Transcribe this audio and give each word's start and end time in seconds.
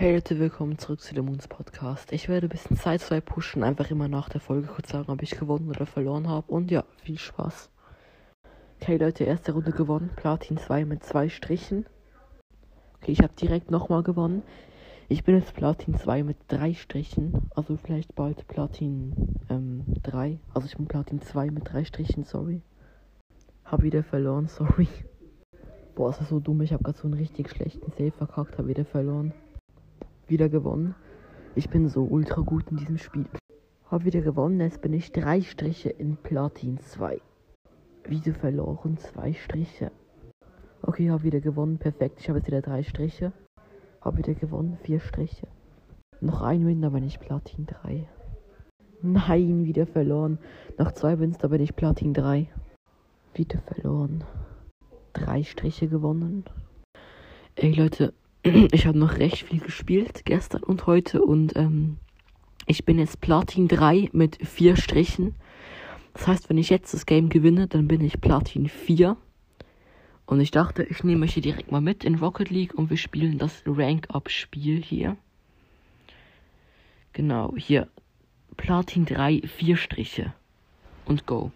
Hey 0.00 0.14
Leute, 0.14 0.38
willkommen 0.38 0.78
zurück 0.78 1.02
zu 1.02 1.14
dem 1.14 1.26
Moons 1.26 1.46
Podcast. 1.46 2.10
Ich 2.12 2.30
werde 2.30 2.46
ein 2.46 2.48
bisschen 2.48 2.78
Zeit 2.78 3.02
2 3.02 3.20
pushen, 3.20 3.62
einfach 3.62 3.90
immer 3.90 4.08
nach 4.08 4.30
der 4.30 4.40
Folge 4.40 4.66
kurz 4.66 4.88
sagen, 4.88 5.12
ob 5.12 5.20
ich 5.22 5.38
gewonnen 5.38 5.68
oder 5.68 5.84
verloren 5.84 6.26
habe. 6.26 6.50
Und 6.50 6.70
ja, 6.70 6.84
viel 7.02 7.18
Spaß. 7.18 7.68
Okay 8.80 8.96
Leute, 8.96 9.24
erste 9.24 9.52
Runde 9.52 9.72
gewonnen. 9.72 10.08
Platin 10.16 10.56
2 10.56 10.86
mit 10.86 11.04
zwei 11.04 11.28
Strichen. 11.28 11.84
Okay, 12.96 13.12
ich 13.12 13.20
habe 13.20 13.34
direkt 13.34 13.70
nochmal 13.70 14.02
gewonnen. 14.02 14.42
Ich 15.10 15.22
bin 15.22 15.36
jetzt 15.36 15.52
Platin 15.52 15.94
2 15.94 16.22
mit 16.22 16.38
drei 16.48 16.72
Strichen. 16.72 17.50
Also 17.54 17.76
vielleicht 17.76 18.14
bald 18.14 18.48
Platin 18.48 19.36
ähm, 19.50 19.84
3. 20.02 20.38
Also 20.54 20.66
ich 20.66 20.78
bin 20.78 20.86
Platin 20.86 21.20
2 21.20 21.50
mit 21.50 21.70
drei 21.70 21.84
Strichen, 21.84 22.24
sorry. 22.24 22.62
Hab 23.66 23.82
wieder 23.82 24.02
verloren, 24.02 24.48
sorry. 24.48 24.88
Boah, 25.94 26.08
ist 26.08 26.22
das 26.22 26.30
so 26.30 26.40
dumm. 26.40 26.62
Ich 26.62 26.72
habe 26.72 26.84
gerade 26.84 26.96
so 26.96 27.06
einen 27.06 27.18
richtig 27.18 27.50
schlechten 27.50 27.90
Save 27.90 28.12
verkackt, 28.12 28.56
hab 28.56 28.66
wieder 28.66 28.86
verloren 28.86 29.34
wieder 30.30 30.48
gewonnen. 30.48 30.94
Ich 31.54 31.68
bin 31.68 31.88
so 31.88 32.04
ultra 32.04 32.40
gut 32.42 32.70
in 32.70 32.76
diesem 32.76 32.98
Spiel. 32.98 33.26
Hab 33.90 34.04
wieder 34.04 34.20
gewonnen, 34.20 34.60
jetzt 34.60 34.80
bin 34.80 34.92
ich 34.92 35.12
drei 35.12 35.42
Striche 35.42 35.90
in 35.90 36.16
Platin 36.16 36.78
2. 36.78 37.20
Wieder 38.04 38.34
verloren, 38.34 38.96
zwei 38.96 39.32
Striche. 39.32 39.90
Okay, 40.82 41.10
hab 41.10 41.24
wieder 41.24 41.40
gewonnen, 41.40 41.78
perfekt. 41.78 42.20
Ich 42.20 42.28
habe 42.28 42.38
jetzt 42.38 42.46
wieder 42.46 42.62
drei 42.62 42.82
Striche. 42.82 43.32
Hab 44.00 44.16
wieder 44.16 44.34
gewonnen, 44.34 44.78
vier 44.82 45.00
Striche. 45.00 45.48
Noch 46.20 46.40
ein 46.40 46.66
Win, 46.66 46.80
da 46.82 46.90
bin 46.90 47.04
ich 47.04 47.18
Platin 47.18 47.66
3. 47.66 48.08
Nein, 49.02 49.64
wieder 49.64 49.86
verloren. 49.86 50.38
Noch 50.78 50.92
zwei 50.92 51.18
Wins, 51.18 51.38
da 51.38 51.48
bin 51.48 51.60
ich 51.60 51.74
Platin 51.74 52.14
3. 52.14 52.48
Wieder 53.34 53.58
verloren. 53.60 54.24
Drei 55.12 55.42
Striche 55.42 55.88
gewonnen. 55.88 56.44
Ey 57.56 57.72
Leute, 57.72 58.14
ich 58.72 58.86
habe 58.86 58.98
noch 58.98 59.18
recht 59.18 59.42
viel 59.48 59.60
gespielt 59.60 60.22
gestern 60.24 60.62
und 60.62 60.86
heute 60.86 61.22
und 61.22 61.56
ähm, 61.56 61.98
ich 62.66 62.84
bin 62.84 62.98
jetzt 62.98 63.20
Platin 63.20 63.68
3 63.68 64.10
mit 64.12 64.38
4 64.46 64.76
Strichen. 64.76 65.34
Das 66.14 66.26
heißt, 66.26 66.48
wenn 66.48 66.58
ich 66.58 66.70
jetzt 66.70 66.94
das 66.94 67.04
Game 67.04 67.28
gewinne, 67.28 67.66
dann 67.66 67.86
bin 67.86 68.00
ich 68.00 68.20
Platin 68.20 68.68
4. 68.68 69.16
Und 70.24 70.40
ich 70.40 70.52
dachte, 70.52 70.84
ich 70.84 71.02
nehme 71.02 71.24
euch 71.24 71.34
hier 71.34 71.42
direkt 71.42 71.70
mal 71.72 71.80
mit 71.80 72.04
in 72.04 72.14
Rocket 72.14 72.50
League 72.50 72.74
und 72.74 72.88
wir 72.88 72.96
spielen 72.96 73.38
das 73.38 73.62
Rank-Up-Spiel 73.66 74.82
hier. 74.82 75.16
Genau, 77.12 77.54
hier 77.56 77.88
Platin 78.56 79.04
3, 79.04 79.42
4 79.42 79.76
Striche 79.76 80.32
und 81.04 81.26
Go. 81.26 81.50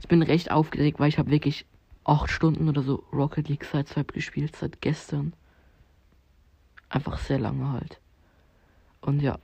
Ich 0.00 0.08
bin 0.08 0.22
recht 0.22 0.50
aufgeregt, 0.50 0.98
weil 0.98 1.08
ich 1.08 1.18
habe 1.18 1.30
wirklich 1.30 1.64
acht 2.04 2.30
Stunden 2.30 2.68
oder 2.68 2.82
so 2.82 3.04
Rocket 3.12 3.48
League 3.48 3.64
Sideswipe 3.64 4.12
gespielt, 4.12 4.56
seit 4.56 4.80
gestern. 4.80 5.32
Einfach 6.88 7.18
sehr 7.18 7.38
lange 7.38 7.72
halt. 7.72 8.00
Und 9.00 9.20
ja, 9.20 9.38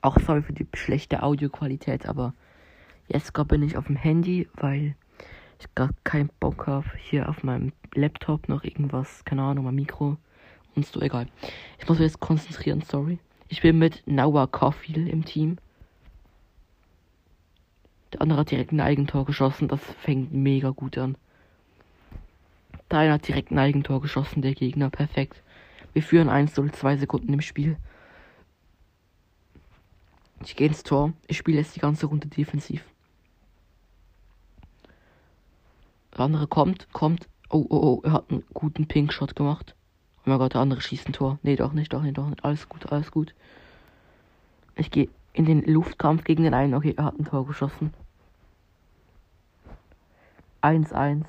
auch 0.00 0.18
sorry 0.20 0.42
für 0.42 0.52
die 0.52 0.66
schlechte 0.74 1.22
Audioqualität, 1.22 2.06
aber 2.06 2.34
jetzt 3.08 3.34
gerade 3.34 3.48
bin 3.48 3.62
ich 3.62 3.76
auf 3.76 3.86
dem 3.86 3.96
Handy, 3.96 4.48
weil 4.54 4.96
ich 5.58 5.74
gar 5.74 5.90
keinen 6.04 6.30
Bock 6.40 6.66
habe, 6.66 6.86
hier 6.98 7.28
auf 7.28 7.42
meinem 7.42 7.72
Laptop 7.94 8.48
noch 8.48 8.64
irgendwas, 8.64 9.24
keine 9.24 9.42
Ahnung, 9.42 9.64
mein 9.64 9.74
Mikro 9.74 10.16
und 10.74 10.86
so, 10.86 11.00
egal. 11.00 11.28
Ich 11.78 11.88
muss 11.88 11.98
mich 11.98 12.08
jetzt 12.08 12.20
konzentrieren, 12.20 12.82
sorry. 12.82 13.18
Ich 13.48 13.62
bin 13.62 13.78
mit 13.78 14.02
Noah 14.06 14.50
Caulfield 14.50 15.08
im 15.08 15.24
Team. 15.24 15.58
Der 18.12 18.22
andere 18.22 18.40
hat 18.40 18.50
direkt 18.50 18.72
ein 18.72 18.80
Eigentor 18.80 19.24
geschossen, 19.24 19.68
das 19.68 19.80
fängt 20.00 20.32
mega 20.32 20.70
gut 20.70 20.98
an. 20.98 21.16
Der 23.02 23.12
hat 23.12 23.26
direkt 23.26 23.50
ein 23.50 23.58
Eigentor 23.58 24.00
geschossen, 24.00 24.40
der 24.40 24.54
Gegner. 24.54 24.88
Perfekt. 24.88 25.42
Wir 25.94 26.02
führen 26.02 26.28
1-0, 26.28 26.72
2 26.72 26.96
Sekunden 26.96 27.32
im 27.32 27.40
Spiel. 27.40 27.76
Ich 30.44 30.54
gehe 30.54 30.68
ins 30.68 30.84
Tor. 30.84 31.12
Ich 31.26 31.36
spiele 31.36 31.58
jetzt 31.58 31.74
die 31.74 31.80
ganze 31.80 32.06
Runde 32.06 32.28
defensiv. 32.28 32.84
Der 36.12 36.20
andere 36.20 36.46
kommt, 36.46 36.86
kommt. 36.92 37.28
Oh, 37.50 37.66
oh, 37.68 37.76
oh, 37.76 38.00
er 38.04 38.12
hat 38.12 38.30
einen 38.30 38.44
guten 38.54 38.86
Pink-Shot 38.86 39.34
gemacht. 39.34 39.74
Oh 40.18 40.30
mein 40.30 40.38
Gott, 40.38 40.54
der 40.54 40.60
andere 40.60 40.80
schießt 40.80 41.08
ein 41.08 41.12
Tor. 41.12 41.40
Nee, 41.42 41.56
doch 41.56 41.72
nicht, 41.72 41.92
doch 41.92 42.02
nicht, 42.02 42.16
doch 42.16 42.28
nicht. 42.28 42.44
Alles 42.44 42.68
gut, 42.68 42.92
alles 42.92 43.10
gut. 43.10 43.34
Ich 44.76 44.92
gehe 44.92 45.08
in 45.32 45.46
den 45.46 45.62
Luftkampf 45.62 46.22
gegen 46.22 46.44
den 46.44 46.54
einen. 46.54 46.74
Okay, 46.74 46.94
er 46.96 47.06
hat 47.06 47.18
ein 47.18 47.24
Tor 47.24 47.44
geschossen. 47.44 47.92
1-1. 50.62 51.24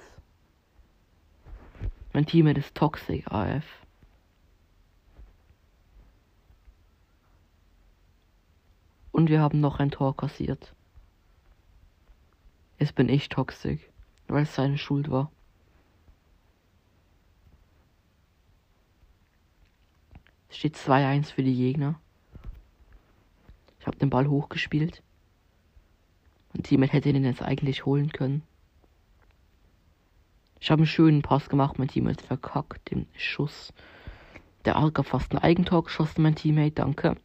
Mein 2.16 2.26
Teammate 2.26 2.62
ist 2.62 2.74
Toxic 2.76 3.30
AF. 3.30 3.66
Und 9.12 9.30
wir 9.30 9.42
haben 9.42 9.60
noch 9.60 9.80
ein 9.80 9.92
Tor 9.92 10.16
kassiert. 10.16 10.74
Jetzt 12.80 12.96
bin 12.96 13.10
ich 13.10 13.28
Toxic, 13.28 13.92
weil 14.30 14.44
es 14.44 14.56
seine 14.56 14.78
Schuld 14.78 15.12
war. 15.12 15.30
Es 20.48 20.56
steht 20.56 20.78
2-1 20.78 21.34
für 21.34 21.44
die 21.44 21.58
Gegner. 21.58 22.00
Ich 23.82 23.88
habe 23.88 23.98
den 23.98 24.10
Ball 24.10 24.30
hochgespielt. 24.30 25.04
Mein 26.54 26.64
Teammate 26.64 26.94
hätte 26.94 27.12
den 27.12 27.26
jetzt 27.26 27.42
eigentlich 27.42 27.86
holen 27.86 28.14
können. 28.14 28.42
Ich 30.60 30.72
habe 30.72 30.82
einen 30.82 30.88
schönen 30.88 31.22
Pass 31.22 31.50
gemacht, 31.50 31.78
mein 31.78 31.88
Teammate 31.88 32.24
verkackt 32.24 32.90
den 32.90 33.08
Schuss. 33.16 33.74
Der 34.66 34.82
hat 34.82 35.06
fast 35.06 35.32
ein 35.32 35.38
Eigentor 35.38 35.84
geschossen, 35.84 36.24
mein 36.24 36.36
Teammate, 36.36 36.72
danke. 36.72 37.16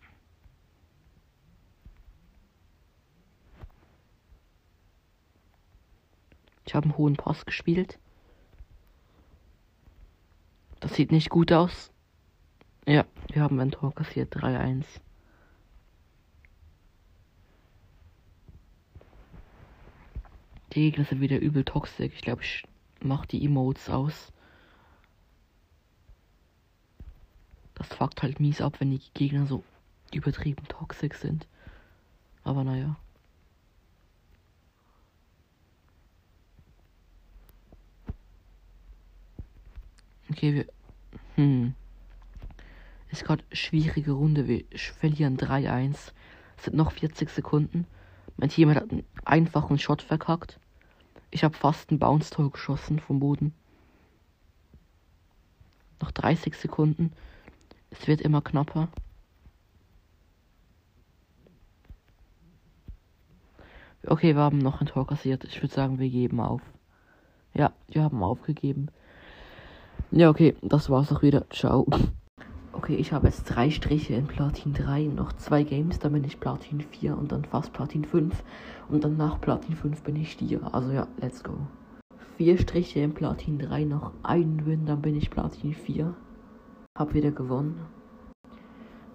Ich 6.66 6.74
habe 6.74 6.84
einen 6.84 6.96
hohen 6.96 7.16
Pass 7.16 7.46
gespielt. 7.46 7.98
Das 10.80 10.94
sieht 10.94 11.10
nicht 11.12 11.30
gut 11.30 11.52
aus. 11.52 11.90
Ja, 12.86 13.04
wir 13.32 13.42
haben 13.42 13.58
ein 13.60 13.70
Tor 13.70 13.94
kassiert, 13.94 14.36
3-1. 14.36 14.84
Die 20.72 20.90
Gegner 20.90 21.04
sind 21.04 21.20
wieder 21.20 21.38
übel 21.40 21.64
toxisch. 21.64 22.12
Ich 22.14 22.22
glaube, 22.22 22.42
ich 22.42 22.64
macht 23.04 23.32
die 23.32 23.44
Emotes 23.44 23.88
aus. 23.88 24.32
Das 27.74 27.88
fuckt 27.88 28.22
halt 28.22 28.40
mies 28.40 28.60
ab, 28.60 28.80
wenn 28.80 28.90
die 28.90 29.00
Gegner 29.14 29.46
so 29.46 29.64
übertrieben 30.12 30.64
toxisch 30.68 31.16
sind. 31.16 31.46
Aber 32.44 32.64
naja. 32.64 32.96
Okay, 40.30 40.54
wir. 40.54 40.66
Hm. 41.36 41.74
Ist 43.10 43.24
gerade 43.24 43.42
schwierige 43.52 44.12
Runde. 44.12 44.46
Wir 44.46 44.64
verlieren 44.98 45.36
3-1. 45.36 46.12
Es 46.56 46.64
sind 46.64 46.76
noch 46.76 46.92
40 46.92 47.30
Sekunden. 47.30 47.86
Mein 48.36 48.50
Team 48.50 48.70
hat 48.70 48.90
einen 48.90 49.04
einfachen 49.24 49.78
Shot 49.78 50.02
verkackt. 50.02 50.60
Ich 51.30 51.44
habe 51.44 51.56
fast 51.56 51.90
ein 51.90 51.98
Bounce-Tor 51.98 52.50
geschossen 52.50 52.98
vom 52.98 53.20
Boden. 53.20 53.54
Noch 56.00 56.10
30 56.10 56.54
Sekunden. 56.56 57.12
Es 57.90 58.06
wird 58.06 58.20
immer 58.20 58.40
knapper. 58.40 58.88
Okay, 64.06 64.34
wir 64.34 64.42
haben 64.42 64.58
noch 64.58 64.80
ein 64.80 64.86
Tor 64.86 65.06
kassiert. 65.06 65.44
Ich 65.44 65.62
würde 65.62 65.74
sagen, 65.74 65.98
wir 65.98 66.08
geben 66.08 66.40
auf. 66.40 66.62
Ja, 67.54 67.72
wir 67.88 68.02
haben 68.02 68.22
aufgegeben. 68.22 68.88
Ja, 70.10 70.30
okay, 70.30 70.56
das 70.62 70.88
war's 70.88 71.12
auch 71.12 71.22
wieder. 71.22 71.48
Ciao. 71.50 71.86
Okay, 72.90 72.98
ich 72.98 73.12
habe 73.12 73.28
jetzt 73.28 73.44
drei 73.44 73.70
Striche 73.70 74.14
in 74.14 74.26
Platin 74.26 74.72
3, 74.72 75.04
noch 75.04 75.32
zwei 75.34 75.62
Games, 75.62 76.00
dann 76.00 76.12
bin 76.12 76.24
ich 76.24 76.40
Platin 76.40 76.80
4 76.80 77.16
und 77.16 77.30
dann 77.30 77.44
fast 77.44 77.72
Platin 77.72 78.04
5. 78.04 78.42
Und 78.88 79.04
dann 79.04 79.16
nach 79.16 79.40
Platin 79.40 79.76
5 79.76 80.02
bin 80.02 80.16
ich 80.16 80.32
Stier. 80.32 80.74
Also 80.74 80.90
ja, 80.90 81.06
let's 81.20 81.44
go. 81.44 81.52
Vier 82.36 82.58
Striche 82.58 82.98
in 82.98 83.14
Platin 83.14 83.60
3, 83.60 83.84
noch 83.84 84.10
einen 84.24 84.66
Win, 84.66 84.86
dann 84.86 85.02
bin 85.02 85.14
ich 85.14 85.30
Platin 85.30 85.72
4. 85.72 86.12
Hab 86.98 87.14
wieder 87.14 87.30
gewonnen. 87.30 87.80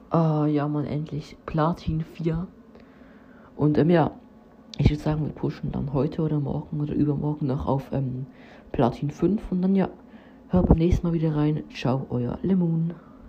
Ah, 0.09 0.45
ja, 0.45 0.69
man, 0.69 0.85
endlich 0.85 1.35
Platin 1.45 1.99
4. 1.99 2.47
Und 3.57 3.77
ähm, 3.77 3.89
ja, 3.89 4.11
ich 4.77 4.89
würde 4.89 5.03
sagen, 5.03 5.25
wir 5.25 5.33
pushen 5.33 5.73
dann 5.73 5.91
heute 5.91 6.21
oder 6.21 6.39
morgen 6.39 6.79
oder 6.79 6.93
übermorgen 6.93 7.47
noch 7.47 7.65
auf 7.65 7.91
ähm, 7.91 8.25
Platin 8.71 9.11
5. 9.11 9.51
Und 9.51 9.61
dann 9.61 9.75
ja, 9.75 9.89
hört 10.47 10.67
beim 10.67 10.77
nächsten 10.77 11.05
Mal 11.05 11.11
wieder 11.11 11.35
rein. 11.35 11.65
Ciao, 11.73 12.05
euer 12.09 12.39
Lemon. 12.41 12.93